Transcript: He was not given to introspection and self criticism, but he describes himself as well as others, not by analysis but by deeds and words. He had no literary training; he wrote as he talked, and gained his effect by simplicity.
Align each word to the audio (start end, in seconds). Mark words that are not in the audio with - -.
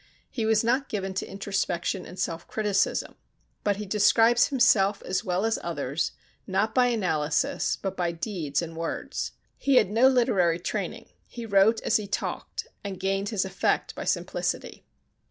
He 0.31 0.47
was 0.47 0.63
not 0.63 0.89
given 0.89 1.13
to 1.13 1.27
introspection 1.27 2.07
and 2.07 2.17
self 2.17 2.47
criticism, 2.47 3.17
but 3.63 3.75
he 3.75 3.85
describes 3.85 4.47
himself 4.47 5.03
as 5.05 5.23
well 5.23 5.45
as 5.45 5.59
others, 5.61 6.13
not 6.47 6.73
by 6.73 6.87
analysis 6.87 7.75
but 7.79 7.95
by 7.95 8.11
deeds 8.11 8.63
and 8.63 8.75
words. 8.75 9.33
He 9.59 9.75
had 9.75 9.91
no 9.91 10.07
literary 10.07 10.57
training; 10.59 11.11
he 11.27 11.45
wrote 11.45 11.81
as 11.83 11.97
he 11.97 12.07
talked, 12.07 12.65
and 12.83 12.99
gained 12.99 13.29
his 13.29 13.45
effect 13.45 13.93
by 13.93 14.05
simplicity. 14.05 14.87